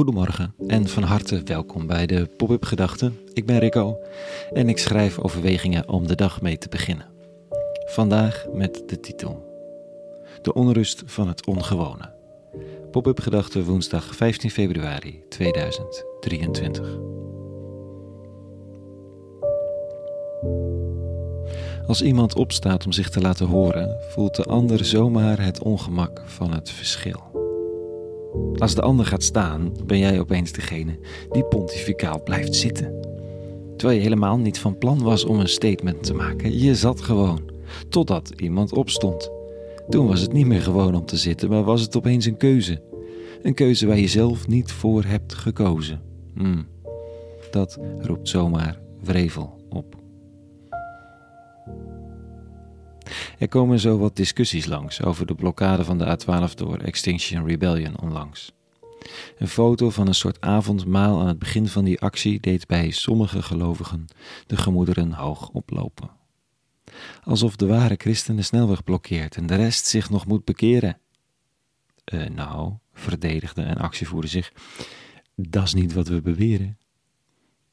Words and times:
Goedemorgen 0.00 0.54
en 0.66 0.88
van 0.88 1.02
harte 1.02 1.42
welkom 1.44 1.86
bij 1.86 2.06
de 2.06 2.28
Pop-up 2.36 2.64
Gedachten. 2.64 3.18
Ik 3.32 3.46
ben 3.46 3.58
Rico 3.58 3.98
en 4.52 4.68
ik 4.68 4.78
schrijf 4.78 5.18
overwegingen 5.18 5.88
om 5.88 6.06
de 6.06 6.14
dag 6.14 6.40
mee 6.40 6.58
te 6.58 6.68
beginnen. 6.68 7.06
Vandaag 7.86 8.46
met 8.52 8.82
de 8.86 9.00
titel 9.00 9.44
De 10.42 10.52
onrust 10.52 11.02
van 11.06 11.28
het 11.28 11.46
ongewone. 11.46 12.12
Pop-up 12.90 13.20
Gedachten 13.20 13.64
woensdag 13.64 14.14
15 14.14 14.50
februari 14.50 15.24
2023. 15.28 16.98
Als 21.86 22.02
iemand 22.02 22.34
opstaat 22.34 22.86
om 22.86 22.92
zich 22.92 23.10
te 23.10 23.20
laten 23.20 23.46
horen, 23.46 23.96
voelt 24.08 24.36
de 24.36 24.44
ander 24.44 24.84
zomaar 24.84 25.44
het 25.44 25.62
ongemak 25.62 26.22
van 26.26 26.52
het 26.52 26.70
verschil. 26.70 27.39
Als 28.58 28.74
de 28.74 28.82
ander 28.82 29.06
gaat 29.06 29.22
staan, 29.22 29.72
ben 29.86 29.98
jij 29.98 30.20
opeens 30.20 30.52
degene 30.52 30.98
die 31.30 31.44
pontificaal 31.44 32.22
blijft 32.22 32.54
zitten. 32.54 33.00
Terwijl 33.76 33.98
je 33.98 34.04
helemaal 34.04 34.38
niet 34.38 34.58
van 34.58 34.78
plan 34.78 35.02
was 35.02 35.24
om 35.24 35.40
een 35.40 35.48
statement 35.48 36.02
te 36.02 36.14
maken. 36.14 36.58
Je 36.58 36.74
zat 36.74 37.00
gewoon, 37.00 37.40
totdat 37.88 38.32
iemand 38.36 38.72
opstond. 38.72 39.30
Toen 39.88 40.06
was 40.06 40.20
het 40.20 40.32
niet 40.32 40.46
meer 40.46 40.62
gewoon 40.62 40.94
om 40.94 41.04
te 41.04 41.16
zitten, 41.16 41.50
maar 41.50 41.62
was 41.62 41.80
het 41.80 41.96
opeens 41.96 42.24
een 42.24 42.36
keuze. 42.36 42.82
Een 43.42 43.54
keuze 43.54 43.86
waar 43.86 43.98
je 43.98 44.08
zelf 44.08 44.48
niet 44.48 44.72
voor 44.72 45.04
hebt 45.04 45.34
gekozen. 45.34 46.00
Hmm. 46.34 46.66
Dat 47.50 47.78
roept 48.00 48.28
zomaar 48.28 48.80
wrevel 49.00 49.56
op. 49.68 49.99
Er 53.38 53.48
komen 53.48 53.80
zo 53.80 53.98
wat 53.98 54.16
discussies 54.16 54.66
langs 54.66 55.02
over 55.02 55.26
de 55.26 55.34
blokkade 55.34 55.84
van 55.84 55.98
de 55.98 56.18
A12 56.18 56.54
door 56.54 56.78
Extinction 56.78 57.46
Rebellion 57.46 58.00
onlangs. 58.00 58.52
Een 59.38 59.48
foto 59.48 59.90
van 59.90 60.06
een 60.06 60.14
soort 60.14 60.40
avondmaal 60.40 61.20
aan 61.20 61.26
het 61.26 61.38
begin 61.38 61.68
van 61.68 61.84
die 61.84 62.00
actie 62.00 62.40
deed 62.40 62.66
bij 62.66 62.90
sommige 62.90 63.42
gelovigen 63.42 64.06
de 64.46 64.56
gemoederen 64.56 65.12
hoog 65.12 65.48
oplopen. 65.48 66.10
Alsof 67.24 67.56
de 67.56 67.66
ware 67.66 67.94
christen 67.98 68.36
de 68.36 68.42
snelweg 68.42 68.84
blokkeert 68.84 69.36
en 69.36 69.46
de 69.46 69.54
rest 69.54 69.86
zich 69.86 70.10
nog 70.10 70.26
moet 70.26 70.44
bekeren. 70.44 70.98
Uh, 72.12 72.28
nou, 72.28 72.72
verdedigde 72.92 73.62
een 73.62 73.78
actievoerder 73.78 74.30
zich, 74.30 74.52
dat 75.34 75.64
is 75.64 75.74
niet 75.74 75.92
wat 75.92 76.08
we 76.08 76.20
beweren. 76.20 76.78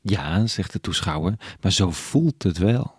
Ja, 0.00 0.46
zegt 0.46 0.72
de 0.72 0.80
toeschouwer, 0.80 1.56
maar 1.60 1.72
zo 1.72 1.90
voelt 1.90 2.42
het 2.42 2.58
wel. 2.58 2.94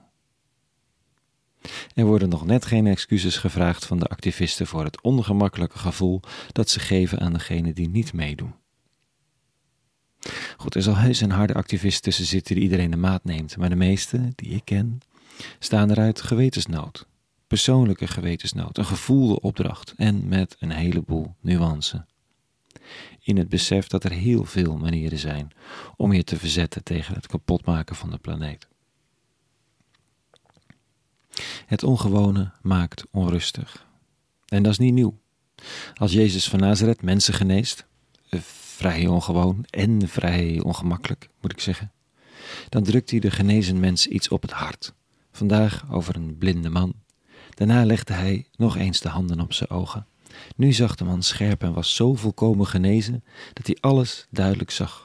Er 1.93 2.05
worden 2.05 2.29
nog 2.29 2.45
net 2.45 2.65
geen 2.65 2.87
excuses 2.87 3.37
gevraagd 3.37 3.85
van 3.85 3.99
de 3.99 4.07
activisten 4.07 4.67
voor 4.67 4.83
het 4.83 5.01
ongemakkelijke 5.01 5.77
gevoel 5.77 6.21
dat 6.51 6.69
ze 6.69 6.79
geven 6.79 7.19
aan 7.19 7.33
degenen 7.33 7.75
die 7.75 7.89
niet 7.89 8.13
meedoen. 8.13 8.53
Goed, 10.57 10.75
er 10.75 10.81
zal 10.81 10.95
heus 10.95 11.21
een 11.21 11.31
harde 11.31 11.53
activist 11.53 12.03
tussen 12.03 12.25
zitten 12.25 12.55
die 12.55 12.63
iedereen 12.63 12.91
de 12.91 12.97
maat 12.97 13.23
neemt, 13.23 13.57
maar 13.57 13.69
de 13.69 13.75
meeste 13.75 14.31
die 14.35 14.49
ik 14.49 14.65
ken 14.65 14.99
staan 15.59 15.91
eruit 15.91 16.21
gewetensnood, 16.21 17.07
persoonlijke 17.47 18.07
gewetensnood, 18.07 18.77
een 18.77 18.85
gevoelde 18.85 19.39
opdracht 19.39 19.93
en 19.97 20.27
met 20.27 20.55
een 20.59 20.71
heleboel 20.71 21.35
nuance. 21.41 22.05
In 23.19 23.37
het 23.37 23.49
besef 23.49 23.87
dat 23.87 24.03
er 24.03 24.11
heel 24.11 24.43
veel 24.43 24.77
manieren 24.77 25.17
zijn 25.17 25.51
om 25.97 26.13
je 26.13 26.23
te 26.23 26.37
verzetten 26.37 26.83
tegen 26.83 27.15
het 27.15 27.27
kapotmaken 27.27 27.95
van 27.95 28.09
de 28.09 28.17
planeet. 28.17 28.67
Het 31.65 31.83
ongewone 31.83 32.51
maakt 32.61 33.03
onrustig. 33.11 33.85
En 34.45 34.63
dat 34.63 34.71
is 34.71 34.77
niet 34.77 34.93
nieuw. 34.93 35.17
Als 35.95 36.11
Jezus 36.11 36.49
van 36.49 36.59
Nazareth 36.59 37.01
mensen 37.01 37.33
geneest, 37.33 37.85
eh, 38.29 38.39
vrij 38.75 39.07
ongewoon 39.07 39.65
en 39.69 40.07
vrij 40.07 40.61
ongemakkelijk, 40.63 41.29
moet 41.41 41.51
ik 41.51 41.59
zeggen, 41.59 41.91
dan 42.69 42.83
drukt 42.83 43.09
hij 43.09 43.19
de 43.19 43.31
genezen 43.31 43.79
mens 43.79 44.07
iets 44.07 44.27
op 44.27 44.41
het 44.41 44.51
hart. 44.51 44.93
Vandaag 45.31 45.85
over 45.91 46.15
een 46.15 46.37
blinde 46.37 46.69
man. 46.69 46.93
Daarna 47.53 47.85
legde 47.85 48.13
hij 48.13 48.47
nog 48.55 48.77
eens 48.77 48.99
de 48.99 49.09
handen 49.09 49.39
op 49.39 49.53
zijn 49.53 49.69
ogen. 49.69 50.05
Nu 50.55 50.73
zag 50.73 50.95
de 50.95 51.03
man 51.03 51.23
scherp 51.23 51.63
en 51.63 51.73
was 51.73 51.95
zo 51.95 52.15
volkomen 52.15 52.67
genezen 52.67 53.23
dat 53.53 53.67
hij 53.67 53.77
alles 53.79 54.27
duidelijk 54.29 54.71
zag. 54.71 55.03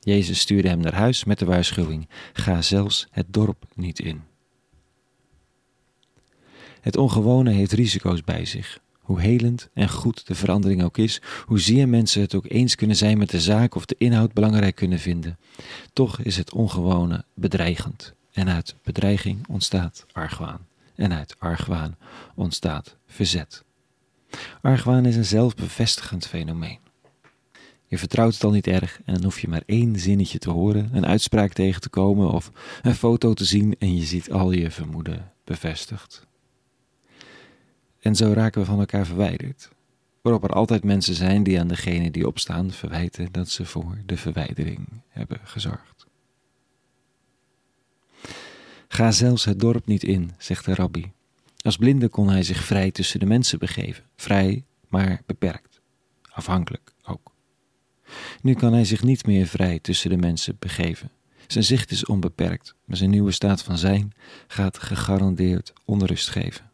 Jezus 0.00 0.38
stuurde 0.38 0.68
hem 0.68 0.80
naar 0.80 0.94
huis 0.94 1.24
met 1.24 1.38
de 1.38 1.44
waarschuwing: 1.44 2.08
ga 2.32 2.62
zelfs 2.62 3.06
het 3.10 3.26
dorp 3.28 3.64
niet 3.74 3.98
in. 3.98 4.22
Het 6.82 6.96
ongewone 6.96 7.50
heeft 7.50 7.72
risico's 7.72 8.24
bij 8.24 8.44
zich. 8.44 8.78
Hoe 9.00 9.20
helend 9.20 9.68
en 9.74 9.88
goed 9.88 10.26
de 10.26 10.34
verandering 10.34 10.82
ook 10.82 10.98
is, 10.98 11.22
hoezeer 11.46 11.88
mensen 11.88 12.20
het 12.20 12.34
ook 12.34 12.46
eens 12.48 12.74
kunnen 12.74 12.96
zijn 12.96 13.18
met 13.18 13.30
de 13.30 13.40
zaak 13.40 13.74
of 13.74 13.84
de 13.84 13.94
inhoud 13.98 14.32
belangrijk 14.32 14.74
kunnen 14.74 14.98
vinden, 14.98 15.38
toch 15.92 16.20
is 16.20 16.36
het 16.36 16.52
ongewone 16.52 17.24
bedreigend. 17.34 18.14
En 18.32 18.48
uit 18.48 18.74
bedreiging 18.82 19.48
ontstaat 19.48 20.06
argwaan. 20.12 20.66
En 20.94 21.12
uit 21.12 21.36
argwaan 21.38 21.96
ontstaat 22.34 22.96
verzet. 23.06 23.64
Argwaan 24.62 25.06
is 25.06 25.16
een 25.16 25.24
zelfbevestigend 25.24 26.26
fenomeen. 26.26 26.78
Je 27.86 27.98
vertrouwt 27.98 28.34
het 28.34 28.44
al 28.44 28.50
niet 28.50 28.66
erg 28.66 29.00
en 29.04 29.14
dan 29.14 29.24
hoef 29.24 29.40
je 29.40 29.48
maar 29.48 29.62
één 29.66 29.98
zinnetje 29.98 30.38
te 30.38 30.50
horen, 30.50 30.90
een 30.92 31.06
uitspraak 31.06 31.52
tegen 31.52 31.80
te 31.80 31.88
komen 31.88 32.30
of 32.30 32.50
een 32.82 32.94
foto 32.94 33.34
te 33.34 33.44
zien 33.44 33.76
en 33.78 33.96
je 33.96 34.04
ziet 34.04 34.32
al 34.32 34.52
je 34.52 34.70
vermoeden 34.70 35.32
bevestigd. 35.44 36.26
En 38.02 38.16
zo 38.16 38.32
raken 38.32 38.60
we 38.60 38.66
van 38.66 38.78
elkaar 38.78 39.06
verwijderd. 39.06 39.70
Waarop 40.20 40.44
er 40.44 40.52
altijd 40.52 40.84
mensen 40.84 41.14
zijn 41.14 41.42
die 41.42 41.60
aan 41.60 41.68
degene 41.68 42.10
die 42.10 42.26
opstaan 42.26 42.70
verwijten 42.70 43.32
dat 43.32 43.48
ze 43.48 43.64
voor 43.64 43.98
de 44.06 44.16
verwijdering 44.16 44.88
hebben 45.08 45.40
gezorgd. 45.44 46.06
Ga 48.88 49.10
zelfs 49.10 49.44
het 49.44 49.60
dorp 49.60 49.86
niet 49.86 50.02
in, 50.02 50.30
zegt 50.38 50.64
de 50.64 50.74
rabbi. 50.74 51.12
Als 51.56 51.76
blinde 51.76 52.08
kon 52.08 52.28
hij 52.28 52.42
zich 52.42 52.64
vrij 52.64 52.90
tussen 52.90 53.20
de 53.20 53.26
mensen 53.26 53.58
begeven, 53.58 54.04
vrij, 54.16 54.64
maar 54.88 55.22
beperkt, 55.26 55.80
afhankelijk 56.22 56.94
ook. 57.04 57.32
Nu 58.40 58.54
kan 58.54 58.72
hij 58.72 58.84
zich 58.84 59.02
niet 59.02 59.26
meer 59.26 59.46
vrij 59.46 59.78
tussen 59.78 60.10
de 60.10 60.16
mensen 60.16 60.56
begeven. 60.58 61.10
Zijn 61.46 61.64
zicht 61.64 61.90
is 61.90 62.04
onbeperkt, 62.04 62.74
maar 62.84 62.96
zijn 62.96 63.10
nieuwe 63.10 63.32
staat 63.32 63.62
van 63.62 63.78
zijn 63.78 64.12
gaat 64.46 64.78
gegarandeerd 64.78 65.72
onrust 65.84 66.28
geven. 66.28 66.71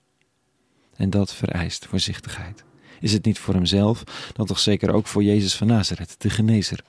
En 0.99 1.11
dat 1.11 1.35
vereist 1.35 1.87
voorzichtigheid. 1.87 2.65
Is 3.01 3.13
het 3.13 3.25
niet 3.25 3.39
voor 3.39 3.55
hemzelf, 3.55 4.05
dan 4.33 4.47
toch 4.47 4.59
zeker 4.59 4.93
ook 4.93 5.07
voor 5.07 5.23
Jezus 5.23 5.57
van 5.57 5.67
Nazareth, 5.67 6.15
de 6.19 6.31
genezer. 6.31 6.85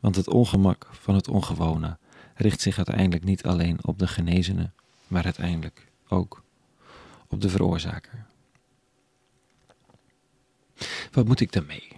Want 0.00 0.16
het 0.16 0.28
ongemak 0.28 0.86
van 0.90 1.14
het 1.14 1.28
ongewone 1.28 1.96
richt 2.34 2.60
zich 2.60 2.76
uiteindelijk 2.76 3.24
niet 3.24 3.42
alleen 3.42 3.78
op 3.82 3.98
de 3.98 4.06
genezene, 4.06 4.70
maar 5.06 5.24
uiteindelijk 5.24 5.86
ook 6.08 6.42
op 7.28 7.40
de 7.40 7.48
veroorzaker. 7.48 8.26
Wat 11.12 11.26
moet 11.26 11.40
ik 11.40 11.52
daarmee? 11.52 11.88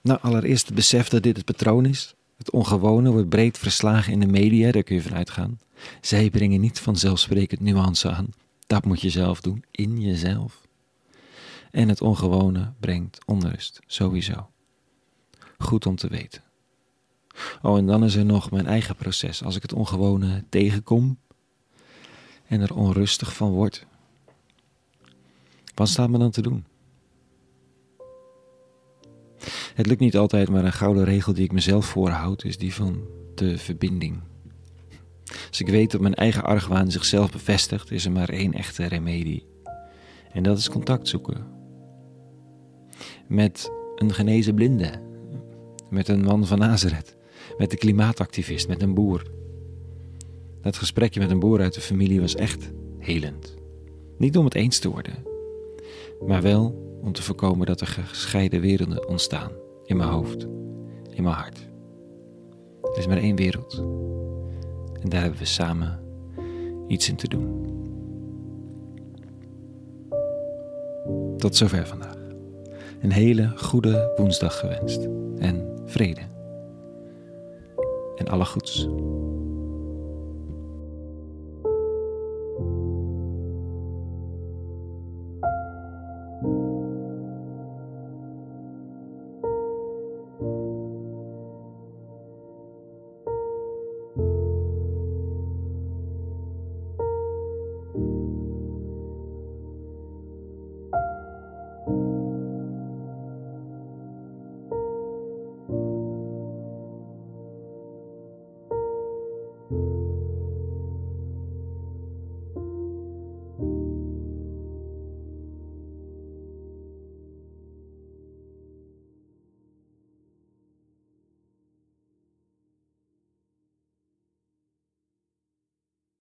Nou, 0.00 0.20
allereerst 0.22 0.74
besef 0.74 1.08
dat 1.08 1.22
dit 1.22 1.36
het 1.36 1.44
patroon 1.44 1.86
is. 1.86 2.14
Het 2.36 2.50
ongewone 2.50 3.10
wordt 3.10 3.28
breed 3.28 3.58
verslagen 3.58 4.12
in 4.12 4.20
de 4.20 4.26
media, 4.26 4.72
daar 4.72 4.82
kun 4.82 4.96
je 4.96 5.02
van 5.02 5.14
uitgaan. 5.14 5.58
Zij 6.00 6.30
brengen 6.30 6.60
niet 6.60 6.80
vanzelfsprekend 6.80 7.60
nuance 7.60 8.10
aan, 8.10 8.28
dat 8.68 8.84
moet 8.84 9.00
je 9.00 9.10
zelf 9.10 9.40
doen, 9.40 9.64
in 9.70 10.00
jezelf. 10.00 10.66
En 11.70 11.88
het 11.88 12.00
ongewone 12.00 12.72
brengt 12.80 13.18
onrust, 13.26 13.80
sowieso. 13.86 14.50
Goed 15.58 15.86
om 15.86 15.96
te 15.96 16.08
weten. 16.08 16.42
Oh, 17.62 17.78
en 17.78 17.86
dan 17.86 18.04
is 18.04 18.14
er 18.14 18.24
nog 18.24 18.50
mijn 18.50 18.66
eigen 18.66 18.96
proces. 18.96 19.42
Als 19.42 19.56
ik 19.56 19.62
het 19.62 19.72
ongewone 19.72 20.44
tegenkom 20.48 21.18
en 22.46 22.60
er 22.60 22.74
onrustig 22.74 23.34
van 23.34 23.50
word. 23.50 23.86
Wat 25.74 25.88
staat 25.88 26.08
me 26.08 26.18
dan 26.18 26.30
te 26.30 26.42
doen? 26.42 26.64
Het 29.74 29.86
lukt 29.86 30.00
niet 30.00 30.16
altijd, 30.16 30.48
maar 30.48 30.64
een 30.64 30.72
gouden 30.72 31.04
regel 31.04 31.34
die 31.34 31.44
ik 31.44 31.52
mezelf 31.52 31.86
voorhoud 31.86 32.44
is 32.44 32.58
die 32.58 32.74
van 32.74 33.00
de 33.34 33.58
verbinding. 33.58 34.20
Als 35.58 35.66
ik 35.66 35.74
weet 35.74 35.90
dat 35.90 36.00
mijn 36.00 36.14
eigen 36.14 36.44
argwaan 36.44 36.90
zichzelf 36.90 37.30
bevestigt, 37.30 37.90
is 37.90 38.04
er 38.04 38.12
maar 38.12 38.28
één 38.28 38.52
echte 38.52 38.86
remedie. 38.86 39.46
En 40.32 40.42
dat 40.42 40.58
is 40.58 40.68
contact 40.68 41.08
zoeken. 41.08 41.46
Met 43.28 43.70
een 43.96 44.14
genezen 44.14 44.54
blinde. 44.54 44.90
Met 45.90 46.08
een 46.08 46.24
man 46.24 46.46
van 46.46 46.58
Nazareth. 46.58 47.16
Met 47.56 47.72
een 47.72 47.78
klimaatactivist, 47.78 48.68
met 48.68 48.82
een 48.82 48.94
boer. 48.94 49.22
Dat 50.62 50.76
gesprekje 50.76 51.20
met 51.20 51.30
een 51.30 51.38
boer 51.38 51.60
uit 51.60 51.74
de 51.74 51.80
familie 51.80 52.20
was 52.20 52.34
echt 52.34 52.70
helend. 52.98 53.54
Niet 54.18 54.36
om 54.36 54.44
het 54.44 54.54
eens 54.54 54.78
te 54.78 54.90
worden, 54.90 55.24
maar 56.26 56.42
wel 56.42 56.98
om 57.02 57.12
te 57.12 57.22
voorkomen 57.22 57.66
dat 57.66 57.80
er 57.80 57.86
gescheiden 57.86 58.60
werelden 58.60 59.08
ontstaan 59.08 59.52
in 59.84 59.96
mijn 59.96 60.10
hoofd, 60.10 60.42
in 61.10 61.22
mijn 61.22 61.34
hart. 61.34 61.68
Er 62.82 62.98
is 62.98 63.06
maar 63.06 63.18
één 63.18 63.36
wereld. 63.36 63.84
En 65.02 65.08
daar 65.08 65.20
hebben 65.20 65.38
we 65.38 65.44
samen 65.44 65.98
iets 66.86 67.08
in 67.08 67.16
te 67.16 67.28
doen. 67.28 67.76
Tot 71.36 71.56
zover 71.56 71.86
vandaag. 71.86 72.16
een 73.00 73.12
hele 73.12 73.52
goede 73.56 74.12
woensdag 74.16 74.58
gewenst 74.58 75.08
en 75.38 75.80
vrede. 75.84 76.20
En 78.16 78.28
alle 78.28 78.44
goeds. 78.44 78.88